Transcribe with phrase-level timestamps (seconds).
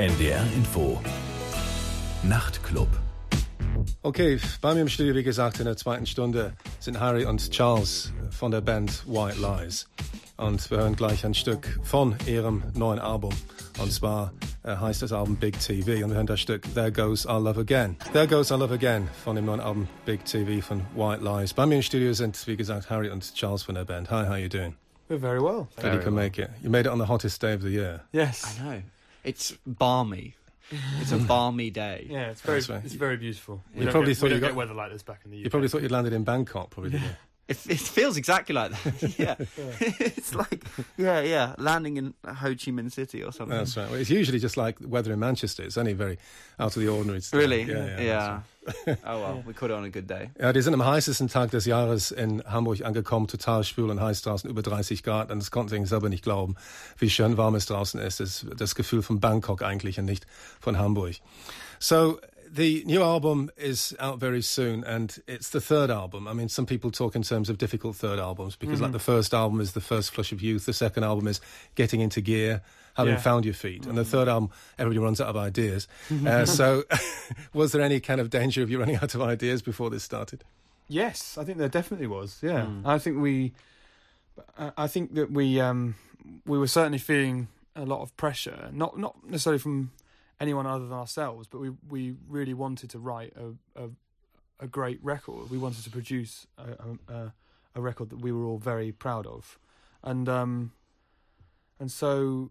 [0.00, 0.98] NDR Info.
[2.22, 2.88] Nachtclub.
[4.00, 8.10] Okay, bei mir im Studio, wie gesagt, in der zweiten Stunde sind Harry und Charles
[8.30, 9.90] von der Band White Lies.
[10.38, 13.34] Und wir hören gleich ein Stück von ihrem neuen Album.
[13.78, 14.32] Und zwar
[14.62, 16.02] äh, heißt das Album Big TV.
[16.02, 17.96] Und wir hören das Stück There Goes Our Love Again.
[18.14, 21.52] There Goes Our Love Again von dem neuen Album Big TV von White Lies.
[21.52, 24.10] Bei mir im Studio sind, wie gesagt, Harry und Charles von der Band.
[24.10, 24.76] Hi, how you doing?
[25.10, 25.68] We're very well.
[25.76, 26.48] Glad you can make it.
[26.62, 28.00] You made it on the hottest day of the year.
[28.12, 28.58] Yes.
[28.58, 28.82] I know.
[29.24, 30.34] It's balmy.
[31.00, 32.06] It's a balmy day.
[32.08, 32.84] Yeah, it's very That's right.
[32.84, 33.62] it's very beautiful.
[33.74, 35.20] We You don't probably get, thought we you don't got- get weather like this back
[35.24, 35.44] in the UK.
[35.44, 37.16] You probably thought you'd landed in Bangkok, probably, didn't you?
[37.50, 39.18] It, it feels exactly like that.
[39.18, 39.34] yeah.
[39.98, 40.64] it's like,
[40.96, 43.58] yeah, yeah, landing in Ho Chi Minh City or something.
[43.58, 43.90] That's right.
[43.90, 45.64] Well, it's usually just like weather in Manchester.
[45.64, 46.16] It's only very
[46.60, 47.20] out of the ordinary.
[47.20, 47.40] stuff.
[47.40, 47.62] Really?
[47.64, 48.00] Yeah.
[48.00, 48.40] yeah,
[48.86, 48.94] Yeah.
[49.04, 50.30] oh well, we caught it on a good day.
[50.38, 54.22] Ja, die sind am heißesten Tag des Jahres in Hamburg angekommen, total schwül und heiß
[54.22, 55.30] draußen, über 30 Grad.
[55.32, 56.54] Und das konnten sie selber nicht glauben,
[56.98, 58.20] wie schön warm es draußen ist.
[58.20, 60.26] Das, das Gefühl von Bangkok eigentlich und nicht
[60.60, 61.16] von Hamburg.
[61.80, 62.20] So,
[62.52, 66.26] the new album is out very soon, and it's the third album.
[66.26, 69.32] I mean, some people talk in terms of difficult third albums because, like, the first
[69.34, 71.40] album is the first flush of youth, the second album is
[71.76, 72.62] getting into gear,
[72.94, 73.20] having Yeah.
[73.20, 75.86] found your feet, and the third album, everybody runs out of ideas.
[76.26, 76.82] uh, so,
[77.54, 80.42] was there any kind of danger of you running out of ideas before this started?
[80.88, 82.38] Yes, I think there definitely was.
[82.42, 83.52] Yeah, I think we,
[84.58, 85.94] I I think that we, um,
[86.46, 88.70] we were certainly feeling a lot of pressure.
[88.72, 89.92] Not not necessarily from
[90.40, 93.90] anyone other than ourselves, but we we really wanted to write a a,
[94.58, 95.50] a great record.
[95.50, 97.32] We wanted to produce a, a
[97.74, 99.58] a record that we were all very proud of,
[100.02, 100.72] and um,
[101.78, 102.50] and so,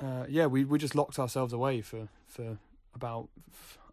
[0.00, 2.58] uh, yeah, we we just locked ourselves away for for
[2.94, 3.28] about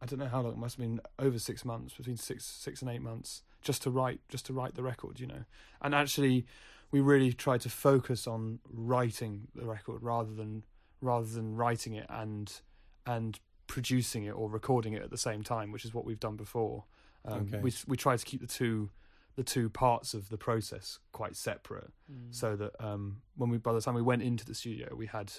[0.01, 2.81] I don't know how long it must have been over six months, between six six
[2.81, 5.45] and eight months, just to write just to write the record, you know.
[5.81, 6.45] And actually,
[6.91, 10.63] we really tried to focus on writing the record rather than
[11.01, 12.61] rather than writing it and
[13.05, 16.35] and producing it or recording it at the same time, which is what we've done
[16.35, 16.85] before.
[17.25, 17.59] Um, Okay.
[17.61, 18.89] We we tried to keep the two
[19.37, 21.91] the two parts of the process quite separate,
[22.31, 25.31] so that um, when we by the time we went into the studio, we had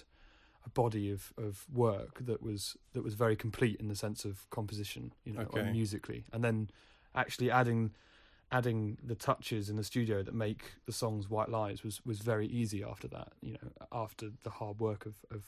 [0.64, 4.48] a body of, of work that was that was very complete in the sense of
[4.50, 5.70] composition, you know, Okay.
[5.72, 6.70] musically, and then
[7.14, 7.92] actually adding
[8.50, 12.46] adding the touches in the studio that make the songs White Lies was was very
[12.46, 13.32] easy after that.
[13.40, 15.42] You know, after the hard work of of,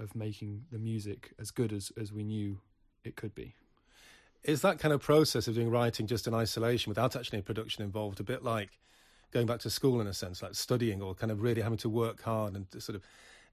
[0.00, 2.58] of making the music as good as, as we knew
[3.04, 3.54] it could be.
[4.42, 7.84] Is that kind of process of doing writing just in isolation without actually any production
[7.84, 8.70] involved a bit like
[9.32, 11.88] going back to school in a sense, like studying or kind of really having to
[11.88, 13.02] work hard and sort of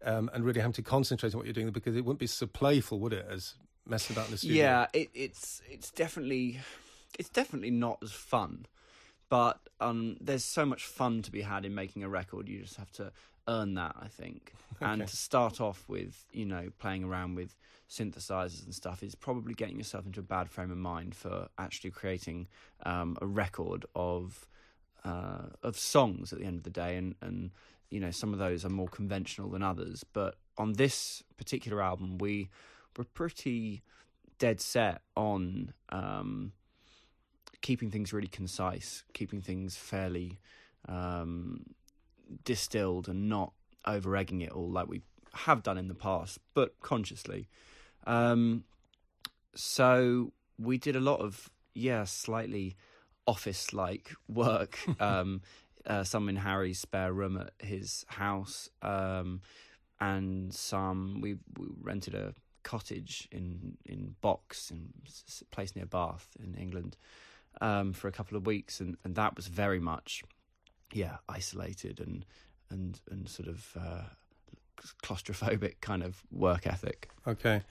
[0.04, 2.46] um, and really having to concentrate on what you're doing because it wouldn't be so
[2.46, 3.56] playful, would it, as
[3.86, 4.64] messing about in the studio?
[4.64, 6.60] Yeah, it, it's it's definitely
[7.18, 8.66] it's definitely not as fun,
[9.30, 12.48] but um, there's so much fun to be had in making a record.
[12.48, 13.12] You just have to
[13.48, 14.54] earn that, I think.
[14.80, 15.10] And Okay.
[15.10, 17.56] to start off with, you know, playing around with
[17.90, 21.90] synthesizers and stuff is probably getting yourself into a bad frame of mind for actually
[21.90, 22.48] creating
[22.86, 24.46] um, a record of
[25.04, 27.52] uh, of songs at the end of the day, and and
[27.90, 30.04] you know some of those are more conventional than others.
[30.14, 32.50] But on this particular album, we
[32.98, 33.82] were pretty
[34.38, 36.52] dead set on um,
[37.62, 40.40] keeping things really concise, keeping things fairly
[40.88, 41.66] um,
[42.44, 43.54] distilled, and not
[43.86, 45.02] over egging it all like we
[45.34, 47.48] have done in the past, but consciously.
[48.06, 48.64] Um,
[49.56, 52.76] so we did a lot of yeah, slightly
[53.26, 54.80] office-like work.
[55.00, 55.42] um,
[55.86, 59.42] uh, some in Harry's spare room at his house, um,
[60.02, 62.34] and some we, we rented a
[62.64, 64.90] cottage in in Box, in
[65.42, 66.98] a place near Bath in England,
[67.62, 70.24] um, for a couple of weeks, and, and that was very much,
[70.94, 72.26] yeah, isolated and
[72.70, 74.04] and and sort of uh,
[75.02, 77.10] claustrophobic kind of work ethic.
[77.26, 77.62] Okay.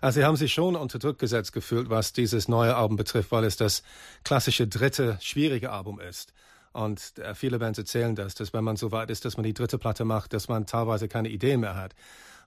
[0.00, 3.44] Also Sie haben sich schon unter Druck gesetzt gefühlt, was dieses neue Album betrifft, weil
[3.44, 3.82] es das
[4.24, 6.32] klassische dritte schwierige Album ist.
[6.72, 9.54] Und äh, viele Bands erzählen das, dass wenn man so weit ist, dass man die
[9.54, 11.94] dritte Platte macht, dass man teilweise keine Ideen mehr hat.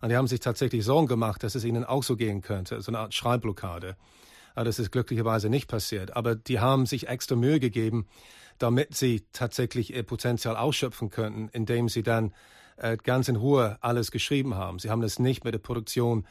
[0.02, 2.92] Und die haben sich tatsächlich Sorgen gemacht, dass es ihnen auch so gehen könnte, so
[2.92, 3.96] eine Art Schreibblockade.
[4.56, 6.16] Aber das ist glücklicherweise nicht passiert.
[6.16, 8.08] Aber die haben sich extra Mühe gegeben,
[8.60, 12.34] damit sie tatsächlich ihr Potenzial ausschöpfen könnten, indem sie dann
[12.78, 14.80] äh, ganz in Ruhe alles geschrieben haben.
[14.80, 16.26] Sie haben das nicht mit der Produktion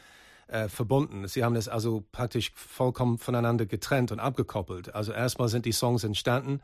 [0.48, 1.26] äh, verbunden.
[1.28, 4.94] Sie haben das also praktisch vollkommen voneinander getrennt und abgekoppelt.
[4.94, 6.60] Also erstmal sind die Songs entstanden.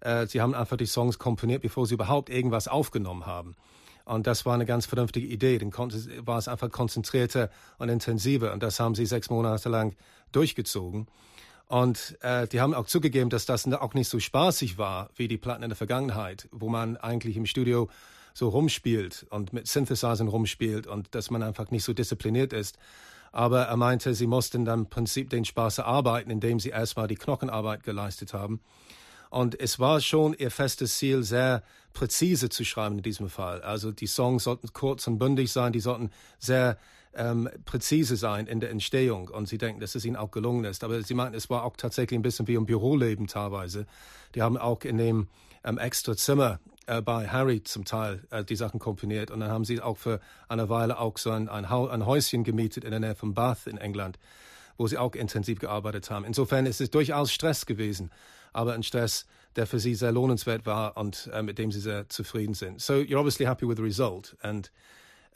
[0.00, 3.56] Äh, sie haben einfach die Songs komponiert, bevor sie überhaupt irgendwas aufgenommen haben.
[4.04, 5.58] Und das war eine ganz vernünftige Idee.
[5.58, 8.54] Dann war es einfach konzentrierter und intensiver.
[8.54, 9.94] Und das haben sie sechs Monate lang
[10.32, 11.06] durchgezogen.
[11.68, 15.36] Und äh, die haben auch zugegeben, dass das auch nicht so spaßig war wie die
[15.36, 17.88] Platten in der Vergangenheit, wo man eigentlich im Studio
[18.32, 22.78] so rumspielt und mit Synthesizern rumspielt und dass man einfach nicht so diszipliniert ist.
[23.32, 27.16] Aber er meinte, sie mussten dann im Prinzip den Spaß erarbeiten, indem sie erstmal die
[27.16, 28.60] Knochenarbeit geleistet haben.
[29.28, 31.62] Und es war schon ihr festes Ziel, sehr
[31.92, 33.60] präzise zu schreiben in diesem Fall.
[33.60, 36.78] Also die Songs sollten kurz und bündig sein, die sollten sehr
[37.18, 39.28] ähm, präzise sein in der Entstehung.
[39.28, 40.84] Und sie denken, dass es ihnen auch gelungen ist.
[40.84, 43.86] Aber sie meinten, es war auch tatsächlich ein bisschen wie im Büroleben teilweise.
[44.34, 45.28] Die haben auch in dem
[45.64, 49.30] ähm, extra Zimmer äh, bei Harry zum Teil äh, die Sachen komponiert.
[49.30, 52.84] Und dann haben sie auch für eine Weile auch so ein, ein, ein Häuschen gemietet
[52.84, 54.18] in der Nähe von Bath in England,
[54.76, 56.24] wo sie auch intensiv gearbeitet haben.
[56.24, 58.10] Insofern ist es durchaus Stress gewesen,
[58.52, 59.26] aber ein Stress,
[59.56, 62.80] der für sie sehr lohnenswert war und äh, mit dem sie sehr zufrieden sind.
[62.80, 64.36] So you're obviously happy with the result.
[64.40, 64.70] And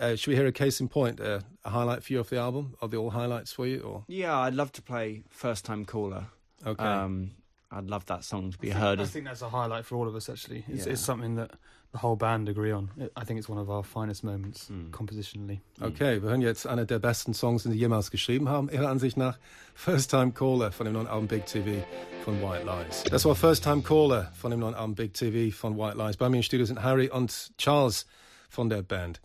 [0.00, 2.38] uh, should we hear a case in point, uh, a highlight for you of the
[2.38, 2.74] album?
[2.80, 3.80] Are they all highlights for you?
[3.80, 4.04] Or?
[4.08, 6.26] Yeah, I'd love to play First Time Caller.
[6.66, 6.84] Okay.
[6.84, 7.32] Um,
[7.70, 8.98] I'd love that song to be I think, heard.
[9.00, 10.28] I As, think that's a highlight for all of us.
[10.28, 10.92] Actually, it's, Yeah.
[10.92, 11.52] it's something that
[11.92, 12.90] the whole band agree on.
[12.98, 14.90] It, I think it's one of our finest moments Mm.
[14.90, 15.60] compositionally.
[15.80, 19.16] Okay, wir hören jetzt einer der besten Songs, die sie jemals geschrieben haben, ihrer Ansicht
[19.16, 19.38] nach.
[19.74, 21.82] First Time Caller von dem neuen Album Big TV
[22.24, 23.04] von White Lies.
[23.04, 26.16] Das war First Time Caller von dem neuen Album Big TV von White Lies.
[26.18, 28.06] Bei mir im Studio sind Harry und Charles
[28.50, 29.20] von der Band.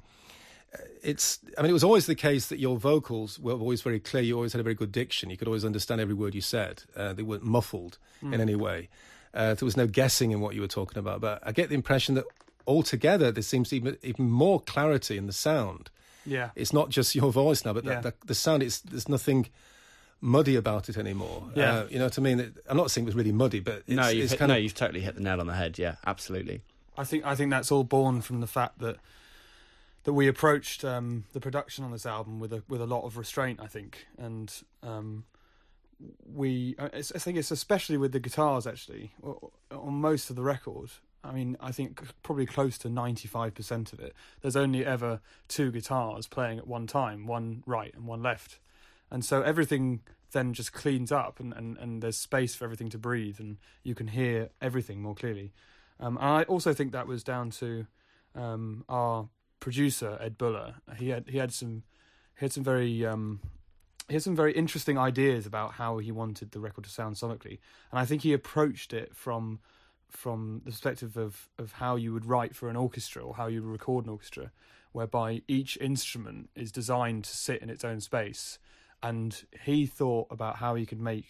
[0.74, 4.00] Uh, It's, I mean, it was always the case that your vocals were always very
[4.00, 4.24] clear.
[4.24, 5.30] You always had a very good diction.
[5.30, 6.84] You could always understand every word you said.
[6.96, 8.90] Uh, they weren't muffled in any way.
[9.34, 11.22] Uh, there was no guessing in what you were talking about.
[11.22, 12.26] But I get the impression that
[12.66, 15.90] altogether there seems even even more clarity in the sound
[16.26, 18.02] Yeah, it's not just your voice now, but Yeah.
[18.02, 18.64] the, the, the sound.
[18.64, 19.48] It's there's nothing
[20.20, 21.44] muddy about it anymore.
[21.56, 21.74] Yeah.
[21.82, 22.40] Uh, you know what I mean.
[22.40, 24.50] It, I'm not saying it was really muddy, but it's, no, you've it's hit, kind
[24.50, 25.78] no, of you've totally hit the nail on the head.
[25.78, 26.62] Yeah, absolutely.
[26.98, 28.98] I think I think that's all born from the fact that
[30.08, 33.18] that we approached um, the production on this album with a with a lot of
[33.18, 33.60] restraint.
[33.62, 34.50] I think, and
[34.82, 35.26] um,
[36.26, 39.12] we I think it's especially with the guitars actually
[39.70, 40.92] on most of the record.
[41.26, 44.14] I mean, I think probably close to ninety five percent of it.
[44.40, 45.20] There's only ever
[45.50, 48.60] two guitars playing at one time, one right and one left,
[49.12, 52.98] and so everything then just cleans up and, and, and there's space for everything to
[52.98, 55.54] breathe and you can hear everything more clearly.
[56.00, 57.88] Um, and I also think that was down to
[58.36, 60.76] um, our producer Ed Buller.
[60.98, 61.84] He had he had some
[62.38, 63.40] he had some very um,
[64.08, 67.60] he had some very interesting ideas about how he wanted the record to sound sonically,
[67.92, 69.60] and I think he approached it from
[70.10, 73.62] from the perspective of of how you would write for an orchestra or how you
[73.62, 74.52] would record an orchestra,
[74.92, 78.60] whereby each instrument is designed to sit in its own space,
[79.04, 81.28] and he thought about how he could make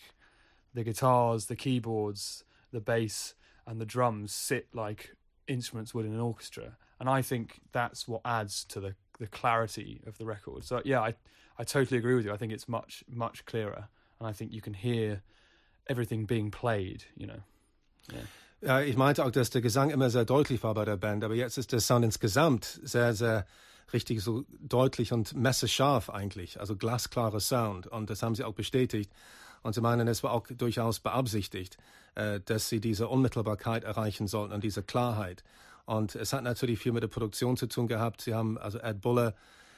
[0.74, 3.34] the guitars, the keyboards, the bass,
[3.66, 5.16] and the drums sit like
[5.48, 6.78] instruments would in an orchestra.
[7.00, 10.64] And I think that's what adds to the the clarity of the record.
[10.64, 11.16] So yeah, I
[11.60, 12.34] I totally agree with you.
[12.34, 13.88] I think it's much much clearer,
[14.20, 15.22] and I think you can hear
[15.88, 17.06] everything being played.
[17.16, 17.42] You know.
[18.62, 21.36] Ja, ich meinte auch, dass der Gesang immer sehr deutlich war bei der Band, aber
[21.36, 23.46] jetzt ist der Sound insgesamt sehr, sehr
[23.94, 27.88] richtig so deutlich und messerscharf eigentlich, also glasklarer Sound.
[27.88, 29.12] Und das haben sie auch bestätigt.
[29.64, 31.78] Und sie meinen, es war auch durchaus beabsichtigt,
[32.16, 35.44] äh, dass sie diese Unmittelbarkeit erreichen sollten und diese Klarheit.
[35.88, 38.20] Und es hat natürlich viel mit der Produktion zu tun gehabt.
[38.20, 39.34] Sie haben also Ed Buller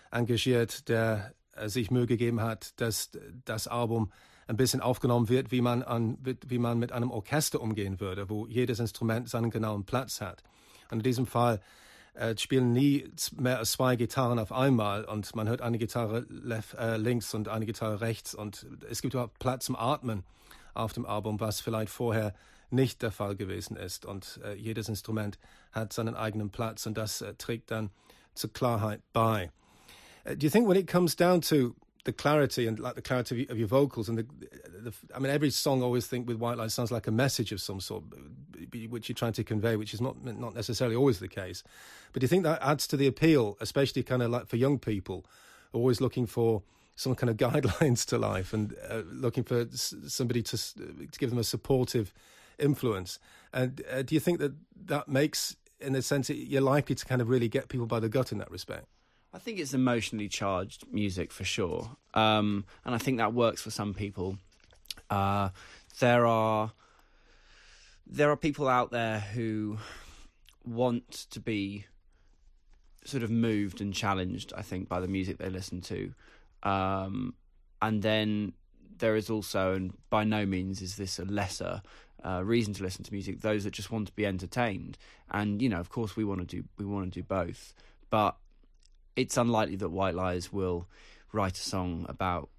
[0.10, 3.12] engagiert, der äh, sich Mühe gegeben hat, dass
[3.46, 4.12] das Album
[4.48, 6.18] ein bisschen aufgenommen wird, wie man, an,
[6.48, 10.42] wie man mit einem Orchester umgehen würde, wo jedes Instrument seinen genauen Platz hat.
[10.90, 11.62] Und in diesem Fall
[12.16, 16.74] äh, spielen nie mehr als zwei Gitarren auf einmal und man hört eine Gitarre left,
[16.74, 20.24] äh, links und eine Gitarre rechts und es gibt überhaupt Platz zum Atmen
[20.74, 22.34] auf dem Album, was vielleicht vorher
[22.72, 24.06] nicht der Fall gewesen ist.
[24.06, 25.38] Und äh, jedes Instrument
[25.72, 27.90] hat seinen eigenen Platz und das äh, trägt dann
[28.36, 29.52] zur Klarheit bei.
[30.26, 33.48] Uh, do you think when it comes down to the clarity and like the clarity
[33.50, 34.26] of, your vocals and the,
[34.84, 37.62] the, I mean, every song always think with White Lies sounds like a message of
[37.62, 38.04] some sort,
[38.90, 41.64] which you're trying to convey, which is not not necessarily always the case.
[42.14, 44.80] But do you think that adds to the appeal, especially kind of like for young
[44.80, 45.26] people,
[45.74, 46.64] always looking for
[46.96, 51.40] some kind of guidelines to life and uh, looking for somebody to to give them
[51.40, 52.14] a supportive
[52.60, 53.20] influence?
[53.54, 54.54] And uh, do you think that
[54.86, 58.10] that makes, in a sense, you're likely to kind of really get people by the
[58.10, 58.86] gut in that respect?
[59.34, 63.70] I think it's emotionally charged music for sure, um, and I think that works for
[63.70, 64.38] some people.
[65.10, 65.50] Uh,
[66.00, 66.72] there are
[68.08, 69.78] there are people out there who
[70.66, 71.86] want to be
[73.06, 74.52] sort of moved and challenged.
[74.58, 76.14] I think by the music they listen to,
[76.64, 77.36] um,
[77.82, 78.54] and then
[78.98, 81.82] there is also, and by no means is this a lesser
[82.26, 83.42] uh, reason to listen to music.
[83.42, 84.98] Those that just want to be entertained,
[85.32, 87.74] and you know, of course, we want to do we want to do both,
[88.10, 88.36] but
[89.16, 90.88] it's unlikely that White Lies will
[91.32, 92.50] write a song about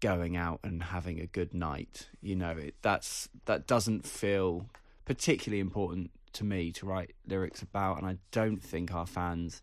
[0.00, 2.08] going out and having a good night.
[2.20, 4.66] You know, it, that's that doesn't feel
[5.04, 9.62] particularly important to me to write lyrics about, and I don't think our fans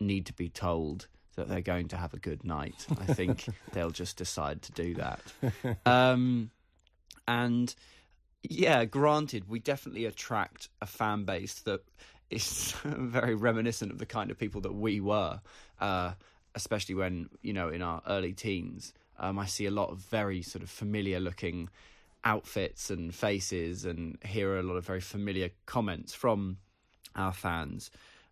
[0.00, 1.06] need to be told
[1.36, 2.86] that they're going to have a good night.
[2.90, 5.20] I think they'll just decide to do that.
[5.86, 6.50] Um,
[7.26, 7.74] and
[8.42, 11.82] yeah, granted, we definitely attract a fan base that
[12.30, 15.40] is very reminiscent of the kind of people that we were,
[15.80, 16.12] uh,
[16.54, 18.92] especially when you know in our early teens.
[19.18, 21.68] Um, I see a lot of very sort of familiar looking
[22.24, 26.58] outfits and faces, and hear a lot of very familiar comments from
[27.14, 27.90] our fans.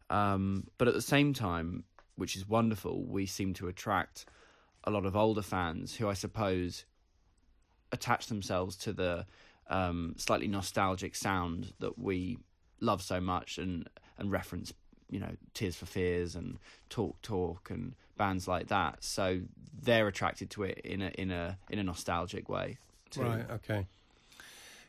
[0.09, 1.85] Um, but at the same time,
[2.17, 4.27] which is wonderful, we seem to attract
[4.85, 6.85] a lot of older fans who I suppose
[7.93, 9.27] attach themselves to the
[9.71, 12.39] um, slightly nostalgic sound that we
[12.81, 14.75] love so much and and reference
[15.09, 16.59] you know Tears for Fears and
[16.89, 19.03] Talk Talk and bands like that.
[19.03, 19.41] So
[19.83, 22.79] they're attracted to it in a in a in a nostalgic way.
[23.11, 23.23] Too.
[23.23, 23.87] Right, okay.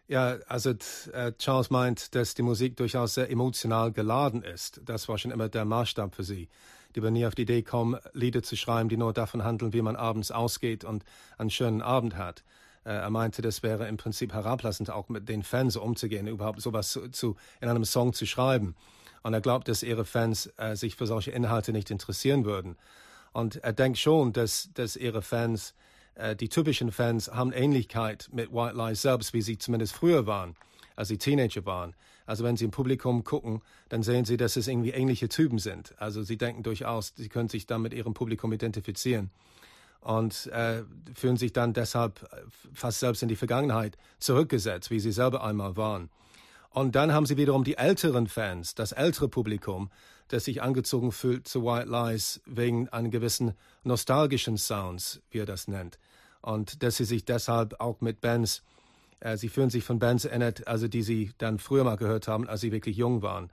[0.08, 0.72] Ja, also
[1.14, 4.82] äh, Charles meint, dass die Musik durchaus sehr emotional geladen ist.
[4.84, 6.50] Das war schon immer der Maßstab für sie.
[6.96, 9.82] Die würden nie auf die Idee kommen, Lieder zu schreiben, die nur davon handeln, wie
[9.82, 11.06] man abends ausgeht und
[11.38, 12.44] einen schönen Abend hat.
[12.84, 16.92] Äh, er meinte, das wäre im Prinzip herablassend, auch mit den Fans umzugehen, überhaupt sowas
[16.92, 18.76] zu, zu, in einem Song zu schreiben.
[19.24, 22.76] Und er glaubt, dass ihre Fans äh, sich für solche Inhalte nicht interessieren würden.
[23.34, 25.76] Und er denkt schon, dass, dass ihre Fans
[26.16, 30.56] äh, die typischen Fans haben Ähnlichkeit mit White Lies selbst, wie sie zumindest früher waren,
[30.96, 31.96] als sie Teenager waren.
[32.26, 35.94] Also wenn sie im Publikum gucken, dann sehen sie, dass es irgendwie ähnliche Typen sind.
[36.00, 39.30] Also sie denken durchaus, sie können sich dann mit ihrem Publikum identifizieren
[40.02, 40.84] und äh,
[41.16, 42.28] fühlen sich dann deshalb
[42.74, 46.10] fast selbst in die Vergangenheit zurückgesetzt, wie sie selber einmal waren.
[46.72, 49.90] Und dann haben sie wiederum die älteren Fans, das ältere Publikum,
[50.30, 53.54] das sich angezogen fühlt zu White Lies wegen einem gewissen
[53.84, 56.00] nostalgischen Sounds, wie er das nennt.
[56.42, 58.64] Und dass sie sich deshalb auch mit Bands,
[59.20, 62.48] äh, sie fühlen sich von Bands erinnert, also die sie dann früher mal gehört haben,
[62.48, 63.52] als sie wirklich jung waren.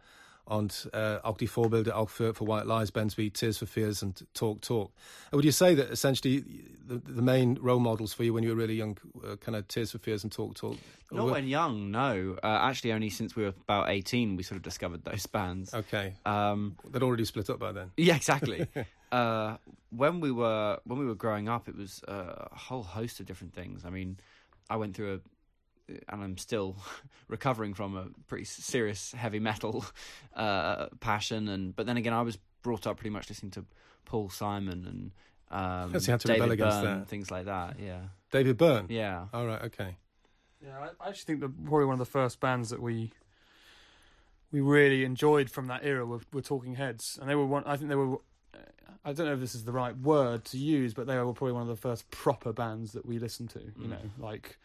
[0.48, 4.26] Und uh, auch die Vorbilder auch für White Lies bands wie Tears for Fears and
[4.32, 4.90] Talk Talk.
[5.30, 6.42] Would you say that essentially
[6.86, 9.68] the, the main role models for you when you were really young, uh, kind of
[9.68, 10.78] Tears for Fears and Talk Talk?
[11.12, 12.36] Not when young, no.
[12.42, 15.74] Uh, actually, only since we were about eighteen, we sort of discovered those bands.
[15.74, 17.90] Okay, um, they'd already split up by then.
[17.96, 18.66] Yeah, exactly.
[19.10, 19.56] Uh,
[19.88, 23.54] when we were when we were growing up, it was a whole host of different
[23.54, 23.86] things.
[23.86, 24.18] I mean,
[24.68, 25.20] I went through a
[25.88, 26.76] and I'm still
[27.28, 29.85] recovering from a pretty serious heavy metal
[30.37, 31.49] uh, passion.
[31.49, 33.64] And but then again, I was brought up pretty much listening to
[34.04, 35.11] Paul Simon and
[35.50, 37.76] um, David Byrne, things like that.
[37.78, 38.87] Yeah, David Byrne.
[38.88, 39.26] Yeah.
[39.33, 39.62] All right.
[39.62, 39.97] Okay.
[40.62, 43.12] Yeah, I actually think that probably one of the first bands that we
[44.50, 47.64] we really enjoyed from that era were, were Talking Heads, and they were one.
[47.64, 48.18] I think they were.
[49.04, 51.52] I don't know if this is the right word to use, but they were probably
[51.52, 53.61] one of the first proper bands that we listened to.
[53.61, 53.90] You mm.
[53.90, 54.59] know, like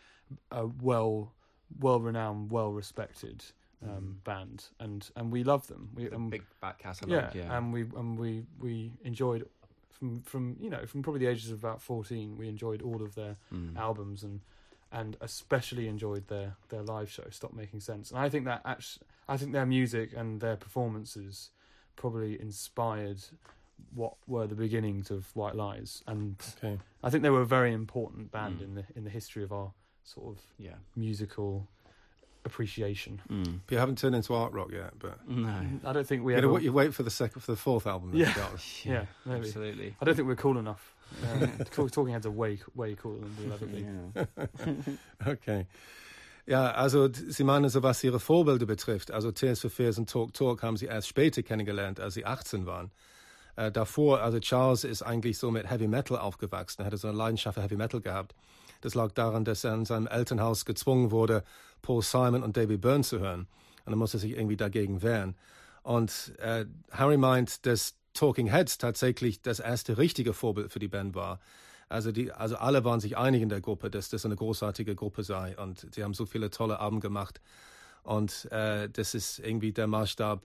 [0.51, 1.33] a well
[1.79, 3.43] well renowned, well respected
[3.83, 4.23] um, mm.
[4.23, 5.89] band, and and we love them.
[5.95, 9.47] We um, big back catalogue, yeah, yeah, and we and we we enjoyed
[9.89, 12.37] from from you know from probably the ages of about fourteen.
[12.37, 13.77] We enjoyed all of their mm.
[13.77, 14.41] albums and
[14.91, 17.23] and especially enjoyed their their live show.
[17.29, 21.49] Stop making sense, and I think that actually, I think their music and their performances
[21.95, 23.23] probably inspired
[23.93, 26.79] what were the beginnings of White Lies, and okay.
[27.03, 28.63] I think they were a very important band mm.
[28.63, 29.71] in the in the history of our
[30.03, 31.67] sort of yeah musical
[32.45, 33.21] appreciation.
[33.29, 33.61] Mm.
[33.65, 35.53] But you haven't turned into art rock yet, but no,
[35.85, 36.33] I don't think we.
[36.33, 36.59] You, ever...
[36.59, 38.11] you wait for the second for the fourth album.
[38.13, 38.33] Yeah,
[38.83, 39.39] yeah, maybe.
[39.39, 39.95] absolutely.
[40.01, 40.93] I don't think we're cool enough.
[41.23, 43.85] Uh, talking Heads are way way cooler than we'll ever be.
[43.85, 45.27] Yeah.
[45.27, 45.67] okay.
[46.47, 50.33] Ja, also Sie meinen, so was Ihre Vorbilder betrifft, also Tears for Fears und Talk
[50.33, 52.91] Talk haben Sie erst später kennengelernt, als Sie 18 waren.
[53.55, 57.17] Äh, davor, also Charles ist eigentlich so mit Heavy Metal aufgewachsen, er hatte so eine
[57.17, 58.33] Leidenschaft für Heavy Metal gehabt.
[58.83, 61.45] Das lag daran, dass er in seinem Elternhaus gezwungen wurde,
[61.81, 63.47] Paul Simon und David Byrne zu hören.
[63.85, 65.35] Und er musste sich irgendwie dagegen wehren.
[65.83, 71.15] Und äh, Harry meint, dass Talking Heads tatsächlich das erste richtige Vorbild für die Band
[71.15, 71.39] war.
[71.87, 75.23] Also, die, also alle waren sich einig in der Gruppe, dass das eine großartige Gruppe
[75.23, 75.57] sei.
[75.57, 77.39] Und sie haben so viele tolle Abend gemacht.
[78.03, 80.43] Und äh, das ist irgendwie der Maßstab,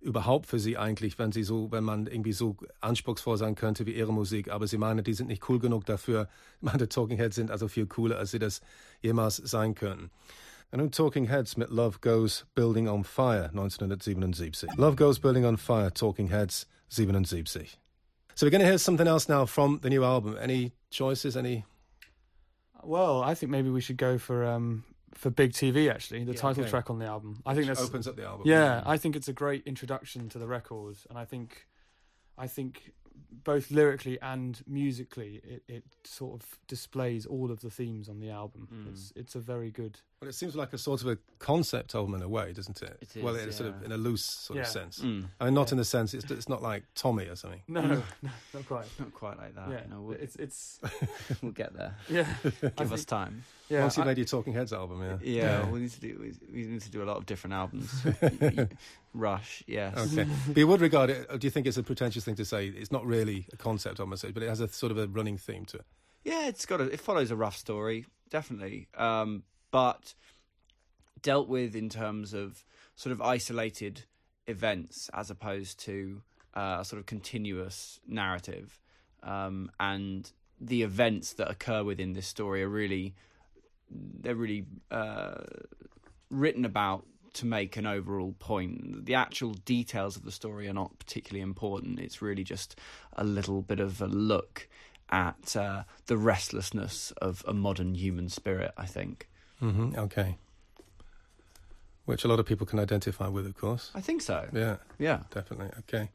[0.00, 3.94] überhaupt für sie eigentlich, wenn sie so, wenn man irgendwie so anspruchsvoll sein könnte wie
[3.94, 4.50] ihre Musik.
[4.50, 6.28] Aber sie meinen, die sind nicht cool genug dafür.
[6.60, 8.60] Meine Talking Heads sind also viel cooler, als sie das
[9.02, 10.10] jemals sein könnten.
[10.72, 14.68] Und nun Talking Heads mit Love Goes Building on Fire 1977.
[14.76, 17.78] Love Goes Building on Fire, Talking Heads 77.
[18.34, 20.36] So we're going to hear something else now from the new album.
[20.38, 21.36] Any choices?
[21.36, 21.64] Any?
[22.82, 24.84] Well, I think maybe we should go for um,
[25.16, 26.70] for Big TV actually, the yeah, title okay.
[26.70, 27.42] track on the album.
[27.46, 28.46] I think that opens up the album.
[28.46, 31.66] Yeah, I think it's a great introduction to the record, and I think,
[32.36, 32.92] I think
[33.44, 38.30] both lyrically and musically, it, it sort of displays all of the themes on the
[38.30, 38.68] album.
[38.72, 38.92] Mm.
[38.92, 40.00] It's it's a very good.
[40.20, 42.96] Well, it seems like a sort of a concept album in a way, doesn't it?
[43.14, 45.00] It well, is, it's sort of in a loose sort of sense.
[45.00, 45.26] Mm.
[45.38, 45.72] I mean, not Yeah.
[45.72, 47.60] in the sense it's it's not like Tommy or something.
[47.68, 48.02] No, no,
[48.54, 48.86] not quite.
[48.98, 49.68] Not quite like that.
[49.70, 50.80] yeah, you know, we'll, it's it's
[51.42, 51.94] we'll get there.
[52.08, 52.26] yeah.
[52.44, 53.44] I Give us think- time.
[53.68, 53.82] yeah.
[53.82, 55.18] Once you I- made your Talking Heads album, yeah.
[55.20, 55.70] Yeah, Yeah.
[55.70, 56.32] we need to do we,
[56.62, 57.92] we need to do a lot of different albums.
[59.12, 59.96] Rush, yes.
[59.98, 61.28] Okay, but you would regard it.
[61.40, 62.66] Do you think it's a pretentious thing to say?
[62.68, 65.64] It's not really a concept album, but it has a sort of a running theme
[65.66, 65.84] to it.
[66.24, 69.44] Yeah, it's got a, it follows a rough story, definitely, um,
[69.76, 70.14] but
[71.20, 72.64] dealt with in terms of
[72.94, 74.04] sort of isolated
[74.46, 76.22] events as opposed to
[76.54, 78.80] uh, a sort of continuous narrative,
[79.22, 83.14] um, and the events that occur within this story are really
[83.90, 85.42] they're really uh,
[86.30, 87.04] written about
[87.34, 89.04] to make an overall point.
[89.04, 92.00] The actual details of the story are not particularly important.
[92.00, 92.80] It's really just
[93.12, 94.70] a little bit of a look
[95.10, 99.28] at uh, the restlessness of a modern human spirit, I think.
[99.60, 99.98] Mm-hmm.
[99.98, 100.36] Okay,
[102.06, 103.90] which a lot of people can identify with, of course.
[103.94, 104.42] I think so.
[104.54, 105.20] Yeah, Yeah.
[105.34, 105.70] definitely.
[105.80, 106.08] Okay.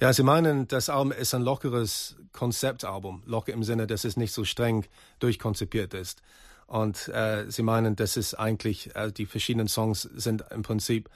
[0.00, 3.22] Ja, Sie meinen, das Album ist ein lockeres Konzeptalbum.
[3.24, 4.84] Locker im Sinne, dass es nicht so streng
[5.20, 6.22] durchkonzipiert ist.
[6.66, 11.08] Und äh, Sie meinen, dass es eigentlich, äh, die verschiedenen Songs sind im Prinzip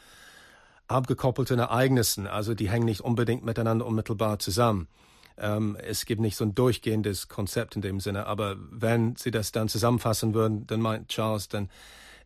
[0.86, 2.28] abgekoppelten Ereignissen.
[2.28, 4.86] Also die hängen nicht unbedingt miteinander unmittelbar zusammen.
[5.38, 8.26] Ähm, es gibt nicht so ein durchgehendes Konzept in dem Sinne.
[8.26, 11.68] Aber wenn Sie das dann zusammenfassen würden, dann meint Charles, dann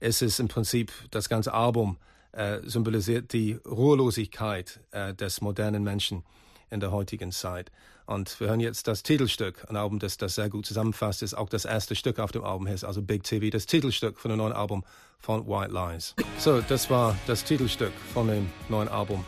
[0.00, 1.98] ist es im Prinzip das ganze Album
[2.32, 6.24] äh, symbolisiert die Ruhelosigkeit äh, des modernen Menschen
[6.70, 7.70] in der heutigen Zeit.
[8.06, 11.48] Und wir hören jetzt das Titelstück, ein Album, das das sehr gut zusammenfasst, ist auch
[11.48, 14.52] das erste Stück auf dem Album, ist also Big TV, das Titelstück von dem neuen
[14.52, 14.84] Album
[15.20, 16.14] von White Lies.
[16.38, 19.24] So, das war das Titelstück von dem neuen Album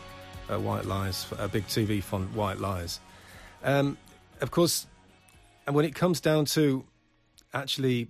[0.49, 2.99] äh, White Lies, äh, Big TV von White Lies.
[3.63, 3.97] Um,
[4.41, 4.87] of course,
[5.65, 6.83] and when it comes down to
[7.53, 8.09] actually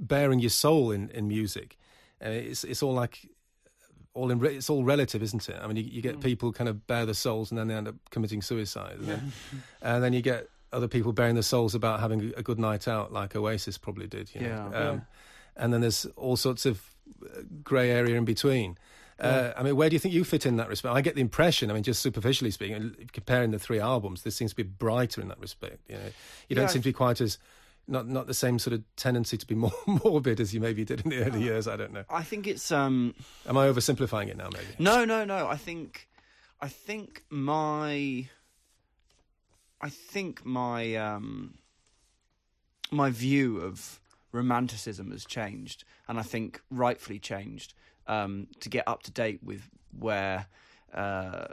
[0.00, 1.76] bearing your soul in, in music,
[2.24, 3.28] uh, it's it's all like
[4.14, 5.56] all in re- it's all relative, isn't it?
[5.60, 7.88] I mean, you, you get people kind of bare their souls and then they end
[7.88, 9.32] up committing suicide, and, then,
[9.82, 13.12] and then you get other people bearing their souls about having a good night out,
[13.12, 14.34] like Oasis probably did.
[14.34, 14.70] You know?
[14.72, 14.88] Yeah.
[14.90, 15.02] Um,
[15.56, 16.82] And then there's all sorts of
[17.24, 18.78] uh, grey area in between.
[19.20, 20.94] Uh, I mean, where do you think you fit in that respect?
[20.94, 24.52] I get the impression, I mean, just superficially speaking, comparing the three albums, this seems
[24.52, 25.80] to be brighter in that respect.
[25.88, 26.10] You know,
[26.48, 27.38] you don't Yeah, seem to be quite as
[27.90, 31.00] not not the same sort of tendency to be more morbid as you maybe did
[31.00, 31.66] in the early years.
[31.66, 32.04] I don't know.
[32.10, 33.14] I think it's um
[33.46, 34.50] Am I oversimplifying it now?
[34.52, 34.66] Maybe.
[34.78, 36.06] no no no I think
[36.60, 38.28] I think my
[39.80, 41.54] I think my um
[42.90, 44.00] my view of
[44.32, 47.74] romanticism has changed and I think rightfully changed
[48.08, 49.68] um to get up to date with
[49.98, 50.46] where
[50.94, 51.46] uh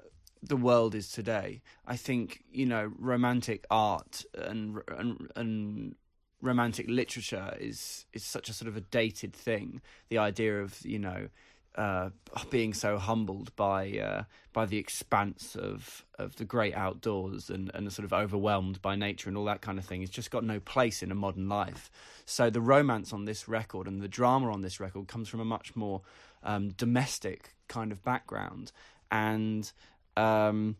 [0.47, 1.61] the world is today.
[1.85, 5.95] I think you know romantic art and and, and
[6.41, 9.81] romantic literature is is such a sort of a dated thing.
[10.09, 11.29] The idea of you know
[11.75, 12.09] uh,
[12.49, 17.91] being so humbled by uh, by the expanse of of the great outdoors and and
[17.91, 20.01] sort of overwhelmed by nature and all that kind of thing.
[20.01, 21.91] It's just got no place in a modern life.
[22.25, 25.45] So the romance on this record and the drama on this record comes from a
[25.45, 26.01] much more
[26.45, 28.71] um, domestic kind of background
[29.11, 29.69] and.
[30.17, 30.77] Um,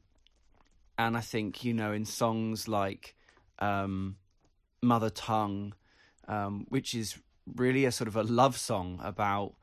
[0.98, 3.16] and I think you know in songs like
[3.60, 4.16] um,
[4.82, 5.74] "Mother Tongue,"
[6.30, 7.18] um, which is
[7.54, 9.56] really a sort of a love song about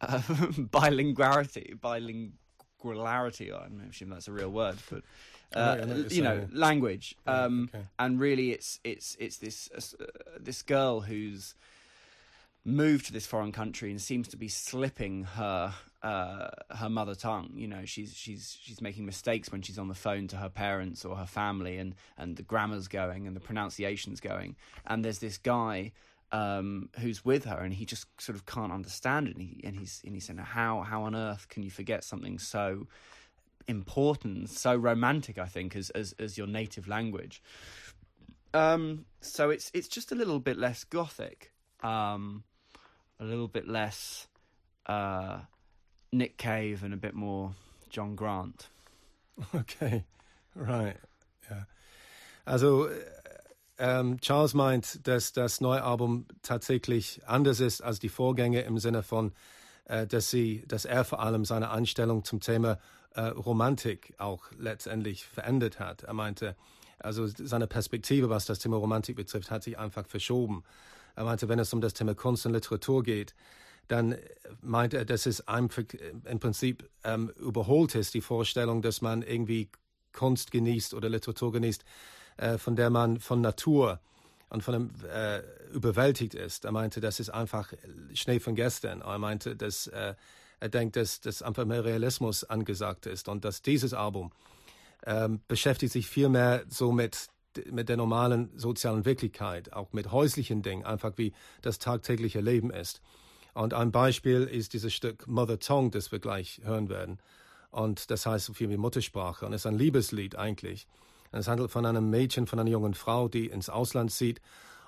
[0.00, 0.18] uh,
[0.72, 3.52] bilinguality, bilinguality.
[3.52, 5.02] I'm not if that's a real word, but
[5.54, 7.14] uh, know- I know what you know, language.
[7.26, 7.84] Yeah, Um, okay.
[7.98, 9.68] And really, it's it's it's this
[10.00, 10.04] uh,
[10.40, 11.54] this girl who's
[12.64, 17.50] moved to this foreign country and seems to be slipping her uh, her mother tongue.
[17.54, 21.04] You know, she's she's she's making mistakes when she's on the phone to her parents
[21.04, 24.56] or her family, and and the grammar's going and the pronunciation's going.
[24.86, 25.92] And there's this guy
[26.32, 29.36] um, who's with her, and he just sort of can't understand it.
[29.36, 32.38] And, he, and he's and he's saying, "How how on earth can you forget something
[32.38, 32.86] so?"
[33.68, 37.40] important so romantic i think as as, as your native language
[38.52, 41.52] um so it's it's just a little bit less gothic
[41.84, 42.42] um
[43.20, 44.26] a little bit less
[44.86, 45.38] uh
[46.10, 47.52] nick cave and a bit more
[47.90, 48.68] john grant
[49.54, 50.04] Okay,
[50.54, 50.96] right.
[51.48, 51.66] Ja.
[52.44, 52.92] Also äh,
[53.78, 59.02] ähm, Charles meint, dass das neue Album tatsächlich anders ist als die Vorgänge im Sinne
[59.02, 59.32] von,
[59.86, 62.78] äh, dass sie, dass er vor allem seine Einstellung zum Thema
[63.14, 66.02] äh, Romantik auch letztendlich verändert hat.
[66.02, 66.56] Er meinte,
[66.98, 70.62] also seine Perspektive, was das Thema Romantik betrifft, hat sich einfach verschoben.
[71.20, 73.34] Er meinte, wenn es um das Thema Kunst und Literatur geht,
[73.88, 74.16] dann
[74.62, 75.82] meint er, dass es einfach
[76.24, 79.68] im Prinzip ähm, überholt ist, die Vorstellung, dass man irgendwie
[80.14, 81.84] Kunst genießt oder Literatur genießt,
[82.38, 84.00] äh, von der man von Natur
[84.48, 85.42] und von dem äh,
[85.74, 86.64] überwältigt ist.
[86.64, 87.70] Er meinte, das ist einfach
[88.14, 89.02] Schnee von gestern.
[89.02, 90.14] Er meinte, dass äh,
[90.58, 94.32] er denkt, dass, dass einfach mehr Realismus angesagt ist und dass dieses Album
[95.04, 97.28] ähm, beschäftigt sich viel mehr so mit
[97.70, 101.32] mit der normalen sozialen Wirklichkeit, auch mit häuslichen Dingen, einfach wie
[101.62, 103.00] das tagtägliche Leben ist.
[103.54, 107.18] Und ein Beispiel ist dieses Stück Mother Tongue, das wir gleich hören werden.
[107.70, 109.46] Und das heißt so viel wie Muttersprache.
[109.46, 110.86] Und es ist ein Liebeslied eigentlich.
[111.32, 114.40] Und es handelt von einem Mädchen, von einer jungen Frau, die ins Ausland zieht.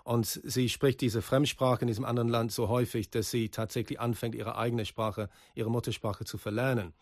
[0.04, 4.34] Und sie spricht diese Fremdsprache in diesem anderen Land so häufig, dass sie tatsächlich anfängt,
[4.34, 6.92] ihre eigene Sprache, ihre Muttersprache zu verlernen.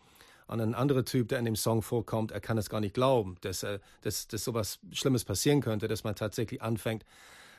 [0.51, 3.37] Und ein anderer Typ, der in dem Song vorkommt, er kann es gar nicht glauben,
[3.39, 7.05] dass, äh, dass, dass sowas Schlimmes passieren könnte, dass man tatsächlich anfängt,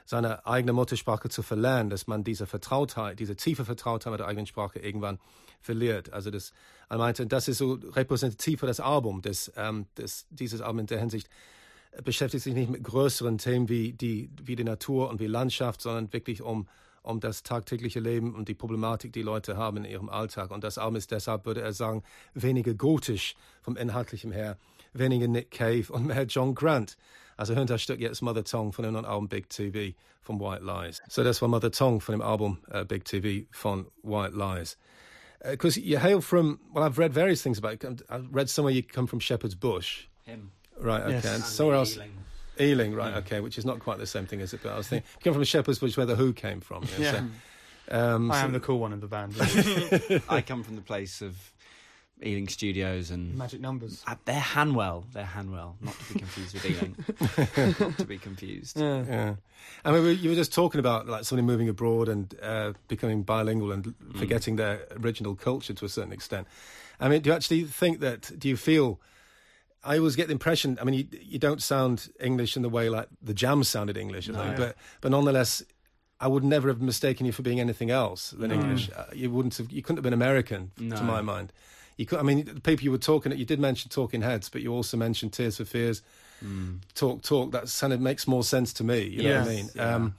[0.05, 4.47] seine eigene Muttersprache zu verlernen, dass man diese Vertrautheit, diese tiefe Vertrautheit mit der eigenen
[4.47, 5.19] Sprache irgendwann
[5.63, 6.13] verliert.
[6.13, 6.53] Also das,
[6.91, 10.87] er meinte, das ist so repräsentativ für das Album, dass, ähm, dass dieses Album in
[10.87, 11.31] der Hinsicht
[12.05, 16.13] beschäftigt sich nicht mit größeren Themen wie die, wie die Natur und wie Landschaft, sondern
[16.13, 16.69] wirklich um
[17.03, 20.51] um das tagtägliche Leben und die Problematik, die Leute haben in ihrem Alltag.
[20.51, 22.03] Und das Album ist deshalb, würde er sagen,
[22.35, 24.57] weniger gotisch vom Inhaltlichen her,
[24.93, 26.97] weniger Nick Cave und mehr John Grant.
[27.37, 30.65] Also hören das Stück jetzt Mother Tongue von dem neuen Album Big TV von White
[30.65, 31.03] Lies.
[31.09, 34.79] So das war Mother Tongue von dem Album uh, Big TV von White Lies.
[35.43, 38.03] Because uh, you hail from, well, I've read various things about it.
[38.09, 40.07] I've read somewhere you come from Shepherd's Bush.
[40.25, 40.53] Him.
[40.79, 41.15] Right, okay.
[41.15, 41.25] Yes.
[41.25, 41.99] And And somewhere else.
[42.61, 42.71] Ealing.
[42.91, 44.61] Ealing, right, okay, which is not quite the same thing, is it?
[44.63, 46.85] But I was thinking, came from Shepherd's Bush, where the Who came from.
[46.85, 47.23] you know, Yeah.
[47.91, 49.35] So, um, I so- am the cool one in the band.
[50.29, 51.37] I come from the place of
[52.25, 54.03] Ealing Studios and Magic numbers.
[54.07, 55.05] Uh, they're Hanwell.
[55.13, 57.77] They're Hanwell, not to be confused with Ealing.
[57.81, 58.79] not to be confused.
[58.79, 59.05] Yeah.
[59.09, 59.35] yeah.
[59.85, 63.23] I mean, we- you were just talking about like somebody moving abroad and uh, becoming
[63.25, 66.47] bilingual and forgetting their original culture to a certain extent.
[67.01, 68.31] I mean, do you actually think that?
[68.39, 69.01] Do you feel?
[69.85, 70.79] I always get the impression.
[70.81, 74.27] I mean, you, you don't sound English in the way like the Jam sounded English,
[74.27, 75.63] something, but but nonetheless,
[76.21, 78.91] I would never have mistaken you for being anything else than English.
[78.97, 79.73] Uh, you wouldn't have.
[79.73, 80.97] You couldn't have been American, No.
[80.97, 81.53] to my mind.
[81.97, 82.21] You could.
[82.21, 83.33] I mean, the people you were talking.
[83.33, 86.01] At you did mention Talking Heads, but you also mentioned Tears for Fears.
[86.95, 87.53] Talk, talk.
[87.53, 89.03] That of makes more sense to me.
[89.05, 89.69] You know what I mean?
[89.75, 89.95] yeah.
[89.95, 90.15] Um,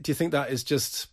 [0.00, 1.08] do you think that is just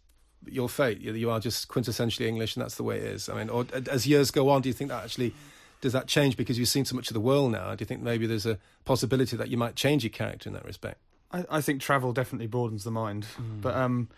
[0.45, 0.99] your fate?
[1.01, 3.29] You you are just quintessentially English, and that's the way it is.
[3.29, 5.33] I mean, or as years go on, do you think that actually
[5.81, 7.73] does that change because you've seen so much of the world now?
[7.75, 10.65] Do you think maybe there's a possibility that you might change your character in that
[10.65, 10.97] respect?
[11.31, 13.61] I, I think travel definitely broadens the mind, Mm.
[13.61, 14.09] but um,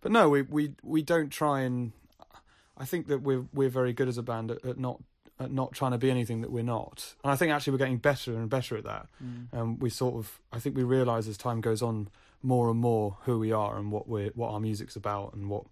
[0.00, 1.92] but no, we we we don't try and.
[2.78, 5.02] I think that we're we're very good as a band at, at not
[5.38, 7.98] at not trying to be anything that we're not, and I think actually we're getting
[7.98, 9.06] better and better at that.
[9.52, 12.08] Um, we sort of, I think we realise as time goes on
[12.42, 15.64] more and more who we are and what we're what our music's about and what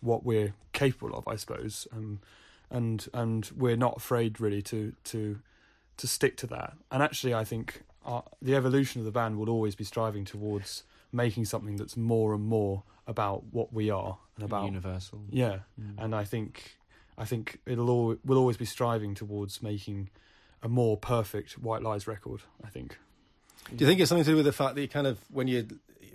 [0.00, 1.86] what we're capable of, I suppose.
[1.92, 2.20] Um,
[2.70, 5.38] and and we're not afraid really to to
[5.98, 6.74] to stick to that.
[6.90, 10.84] And actually, I think our, the evolution of the band will always be striving towards
[11.12, 15.22] making something that's more and more about what we are and about Universal.
[15.30, 15.58] yeah.
[15.80, 16.04] Mm.
[16.04, 16.76] And I think
[17.16, 20.10] I think it'll al- we'll always be striving towards making
[20.62, 22.42] a more perfect White Lies record.
[22.64, 22.98] I think.
[23.74, 25.48] Do you think it's something to do with the fact that you kind of, when
[25.48, 25.64] you're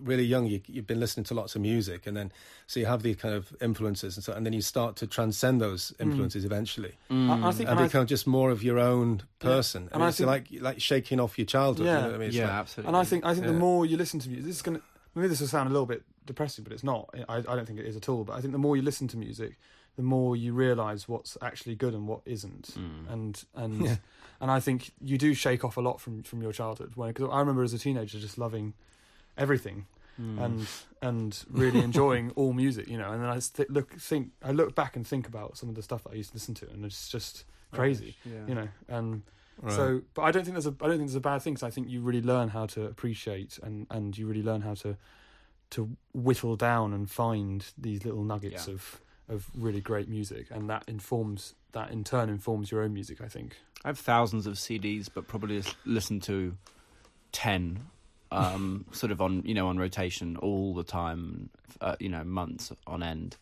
[0.04, 2.32] really young, you, you've been listening to lots of music, and then
[2.68, 5.62] so you have these kind of influences, and so, and then you start to transcend
[5.62, 6.02] those mm.
[6.02, 7.54] influences eventually, I, I mm.
[7.54, 9.84] think and and I become just more of your own person.
[9.84, 11.86] And And I it's think- like like shaking off your childhood.
[11.86, 12.02] you Yeah.
[12.02, 12.32] know what I mean?
[12.32, 12.88] Yeah, like- absolutely.
[12.90, 14.82] And I think I think the more you listen to music, this is gonna
[15.16, 17.10] maybe this will sound a little bit depressing, but it's not.
[17.28, 18.24] I, I don't think it is at all.
[18.24, 19.58] But I think the more you listen to music,
[19.96, 22.74] the more you realise what's actually good and what isn't.
[22.78, 23.12] Mm.
[23.14, 23.96] And and Yeah.
[24.40, 26.94] and I think you do shake off a lot from from your childhood.
[26.96, 28.74] Cause I remember as a teenager just loving
[29.38, 29.86] everything
[30.20, 30.40] mm.
[30.44, 30.68] and
[31.02, 33.12] and really enjoying all music, you know.
[33.12, 35.84] And then I th- look think I look back and think about some of the
[35.84, 38.46] stuff that I used to listen to, and it's just crazy, yeah.
[38.48, 38.68] you know.
[38.88, 39.24] And
[39.62, 39.76] Right.
[39.76, 41.64] so, but I don't think there's a I don't think there's a bad thing because
[41.64, 44.98] I think you really learn how to appreciate and and you really learn how to
[45.72, 48.74] to whittle down and find these little nuggets Yeah.
[48.74, 53.22] of of really great music, and that informs that in turn informs your own music.
[53.22, 53.58] I think.
[53.84, 56.58] I have thousands of CDs, but probably just listen to
[57.32, 57.86] ten,
[58.32, 61.50] um, sort of on you know on rotation all the time,
[61.82, 63.38] uh, you know months on end,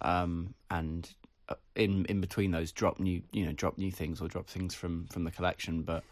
[0.00, 1.10] um, and
[1.48, 4.74] uh, in in between those drop new you know drop new things or drop things
[4.74, 5.82] from from the collection.
[5.82, 6.04] But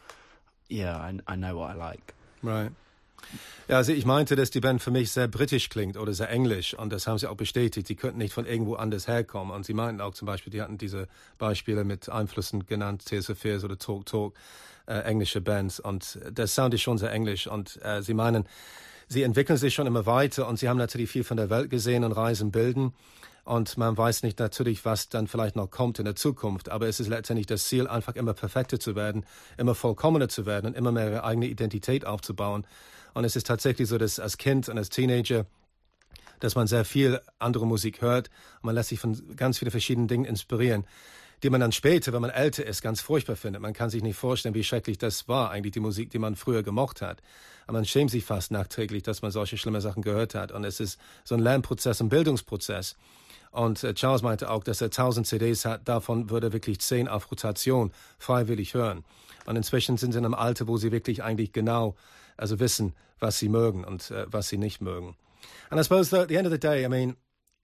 [0.69, 2.15] yeah, I, I know what I like.
[2.43, 2.71] Right.
[3.69, 6.75] Ja, also ich meinte, dass die Band für mich sehr britisch klingt oder sehr englisch
[6.75, 7.89] und das haben sie auch bestätigt.
[7.89, 10.77] Die könnten nicht von irgendwo anders herkommen und sie meinten auch zum Beispiel, die hatten
[10.77, 11.07] diese
[11.39, 14.35] Beispiele mit Einflüssen genannt, Fears oder Talk Talk,
[14.87, 18.45] äh, englische Bands und der Sound ist schon sehr englisch und äh, sie meinen,
[19.07, 22.03] sie entwickeln sich schon immer weiter und sie haben natürlich viel von der Welt gesehen
[22.03, 22.93] und reisen bilden
[23.45, 26.69] Und man weiß nicht natürlich, was dann vielleicht noch kommt in der Zukunft.
[26.69, 29.25] Aber es ist letztendlich das Ziel, einfach immer perfekter zu werden,
[29.57, 32.67] immer vollkommener zu werden und immer mehr ihre eigene Identität aufzubauen.
[33.15, 35.47] Und es ist tatsächlich so, dass als Kind und als Teenager,
[36.41, 38.31] dass man sehr viel andere Musik hört
[38.63, 40.85] man lässt sich von ganz vielen verschiedenen Dingen inspirieren
[41.43, 43.63] die man dann später, wenn man älter ist, ganz furchtbar findet.
[43.63, 46.63] Man kann sich nicht vorstellen, wie schrecklich das war, eigentlich die Musik, die man früher
[46.63, 47.23] gemocht hat.
[47.67, 50.53] Aber man schämt sich fast nachträglich, dass man solche schlimme Sachen gehört hat.
[50.53, 52.97] Und es ist so ein Lernprozess, ein Bildungsprozess.
[53.53, 57.09] Und äh, Charles meinte auch, dass er 1000 CDs hat, davon würde er wirklich 10
[57.09, 59.05] auf Rotation freiwillig hören.
[59.51, 61.97] Und inzwischen sind sie in einem Alter, wo sie wirklich eigentlich genau
[62.37, 65.17] also wissen, was sie mögen und uh, was sie nicht mögen.
[65.71, 67.17] And I suppose that at the end of the day, I mean,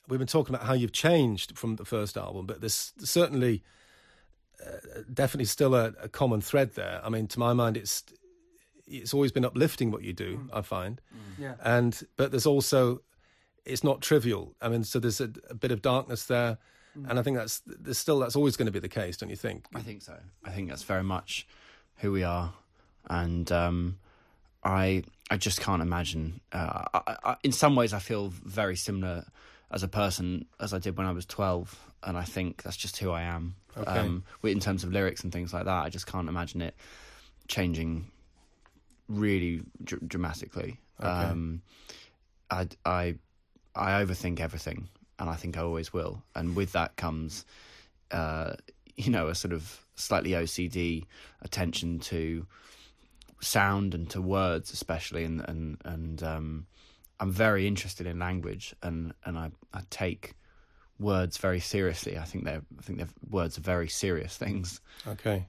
[0.09, 3.63] we've been talking about how you've changed from the first album, but there's certainly
[4.61, 7.01] uh, definitely still a, a, common thread there.
[7.05, 8.03] I mean, to my mind, it's
[8.89, 10.39] it's always been uplifting what you do.
[10.39, 10.49] Mm.
[10.53, 11.41] I find, mm.
[11.41, 11.55] yeah.
[11.63, 13.03] And but there's also
[13.65, 14.57] it's not trivial.
[14.61, 16.59] I mean, so there's a, a bit of darkness there,
[16.99, 17.09] mm.
[17.09, 19.37] and I think that's there's still that's always going to be the case, don't you
[19.37, 19.67] think?
[19.73, 20.17] I think so.
[20.45, 21.47] I think that's very much
[21.99, 22.53] who we are,
[23.09, 23.99] and um,
[24.65, 26.41] I I just can't imagine.
[26.53, 29.25] Uh, I, I, in some ways, I feel very similar
[29.71, 31.93] as a person as I did when I was 12.
[32.05, 33.57] And I think that's just who I am.
[33.77, 33.99] Okay.
[33.99, 36.75] Um, in terms of lyrics and things like that, I just can't imagine it
[37.49, 38.07] changing
[39.09, 40.79] really dr- dramatically.
[41.01, 41.09] Okay.
[41.09, 41.63] Um,
[42.51, 43.17] I, I,
[43.75, 46.23] I overthink everything, and I think I always will.
[46.35, 47.45] And with that comes,
[48.13, 48.55] uh,
[48.97, 51.05] you know, a sort of slightly OCD
[51.43, 52.47] attention to
[53.41, 56.67] sound and to words, especially, and and and um,
[57.21, 60.35] I'm very interested in language and and I, I take
[60.99, 62.19] words very seriously.
[62.19, 64.81] I think they're I think they're words are very serious things.
[65.07, 65.47] Okay.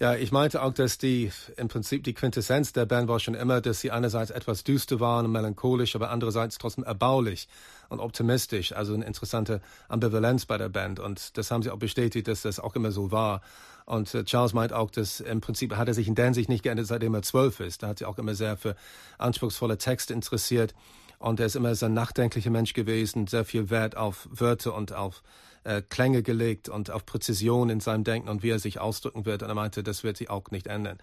[0.00, 3.60] Ja, ich meinte auch, dass die im Prinzip die Quintessenz der Band war schon immer,
[3.60, 7.48] dass sie einerseits etwas düster waren und melancholisch, aber andererseits trotzdem erbaulich
[7.88, 8.72] und optimistisch.
[8.72, 10.98] Also eine interessante Ambivalenz bei der Band.
[10.98, 13.40] Und das haben sie auch bestätigt, dass das auch immer so war.
[13.86, 16.86] Und äh, Charles meint auch, dass im Prinzip hat er sich in der nicht geändert,
[16.86, 17.84] seitdem er zwölf ist.
[17.84, 18.74] Da hat sich auch immer sehr für
[19.18, 20.74] anspruchsvolle Texte interessiert.
[21.20, 25.22] Und er ist immer sehr nachdenklicher Mensch gewesen, sehr viel Wert auf Wörter und auf
[25.64, 29.42] äh, Klänge gelegt und auf Präzision in seinem Denken und wie er sich ausdrücken wird.
[29.42, 30.98] Und er meinte, das wird sich auch nicht ändern.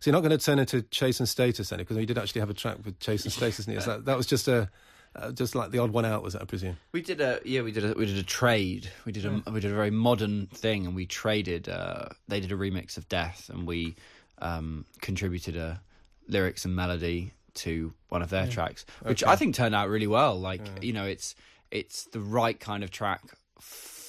[0.00, 2.40] So you're not going to turn into Chase and Status then, because we did actually
[2.40, 3.66] have a track with Chase and Status.
[3.86, 4.68] That, that was just a
[5.16, 6.42] uh, just like the odd one out, was it?
[6.42, 6.76] I presume.
[6.92, 8.90] We did a yeah, we did a we did a trade.
[9.04, 9.52] We did a yeah.
[9.52, 11.68] we did a very modern thing, and we traded.
[11.68, 13.94] Uh, they did a remix of Death, and we
[14.38, 15.80] um, contributed a
[16.28, 18.50] lyrics and melody to one of their yeah.
[18.50, 19.32] tracks, which okay.
[19.32, 20.38] I think turned out really well.
[20.38, 20.82] Like yeah.
[20.82, 21.36] you know, it's
[21.70, 23.22] it's the right kind of track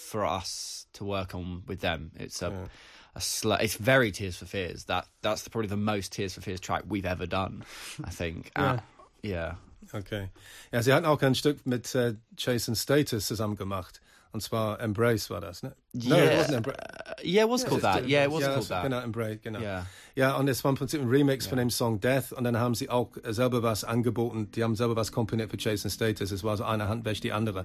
[0.05, 2.11] for us to work on with them.
[2.15, 2.69] It's a
[3.15, 4.85] a sl- it's very Tears for Fears.
[4.85, 7.63] That that's the, probably the most Tears for Fears track we've ever done.
[8.03, 8.51] I think.
[8.57, 8.71] yeah.
[8.71, 8.79] Uh,
[9.23, 9.55] yeah.
[9.93, 10.29] Okay.
[10.71, 14.01] Ja, sie hatten auch ein Stück mit äh, Chase and Status zusammen gemacht.
[14.35, 15.73] Und zwar Embrace war das, ne?
[15.93, 16.25] No, yeah.
[16.25, 16.75] it wasn't Embrace.
[16.75, 18.05] Uh, yeah, it was yeah, called that.
[18.05, 18.83] Yeah, it was ja, called that.
[18.83, 19.61] Genau, Embrace, genau.
[19.61, 21.49] Ja, ja und es war im Prinzip ein Remix yeah.
[21.51, 24.51] von dem Song Death und dann haben sie auch selber was angeboten.
[24.51, 26.31] Die haben selber was komponiert für Chase and Status.
[26.31, 27.61] Es war so eine Hand wäscht die andere.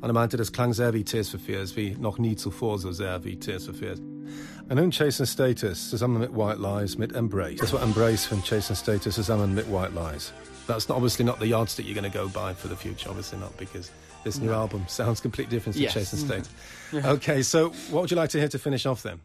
[0.00, 2.90] Und er meinte, das klang sehr wie Tears for Fears, wie noch nie zuvor so
[2.90, 4.00] sehr wie Tears for Fears.
[4.00, 7.60] Und nun Chase and Status zusammen mit White Lies mit Embrace.
[7.60, 10.32] Das war Embrace von Chase and Status zusammen mit White Lies.
[10.68, 13.08] that's not, obviously not the yardstick you're going to go by for the future.
[13.08, 13.90] Obviously not, because
[14.24, 14.54] this new no.
[14.54, 15.94] album sounds completely different to yes.
[15.94, 16.48] Chase and State.
[16.92, 17.10] yeah.
[17.12, 19.20] Okay, so what would you like to hear to finish off then?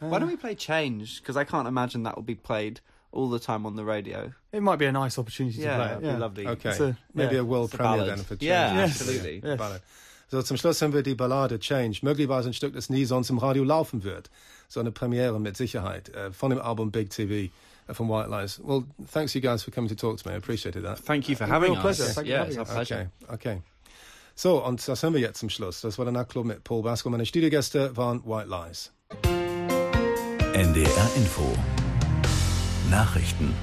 [0.00, 1.20] Uh, Why don't we play Change?
[1.20, 2.80] Because I can't imagine that will be played
[3.12, 4.32] all the time on the radio.
[4.52, 5.92] It might be a nice opportunity yeah, to play.
[5.92, 6.46] It'd yeah, be lovely.
[6.48, 7.40] Okay, a, maybe yeah.
[7.40, 8.42] a world premiere then for Change.
[8.42, 9.00] Yeah, yes.
[9.00, 9.40] absolutely.
[9.44, 9.58] Yes.
[9.58, 9.80] Ballad.
[10.28, 13.38] So zum Schluss haben wir die Ballade Change, möglicherweise ein Stück, das nie sonst im
[13.38, 14.30] Radio laufen wird.
[14.68, 17.52] So eine Premiere mit Sicherheit äh, von dem Album Big TV.
[17.92, 18.58] From White Lies.
[18.60, 20.34] Well, thanks you guys for coming to talk to me.
[20.34, 20.98] I appreciated that.
[20.98, 21.98] Thank you for uh, having Real us.
[21.98, 22.12] Pleasure.
[22.12, 23.10] Thank yeah, it's our pleasure.
[23.28, 23.62] Okay, okay.
[24.34, 25.80] So, und das haben wir jetzt zum Schluss.
[25.82, 27.12] Das war der Nachtclub mit Paul Baskerville.
[27.12, 28.90] Meine Studiogäste waren White Lies.
[30.54, 31.52] NDR Info
[32.90, 33.54] Nachrichten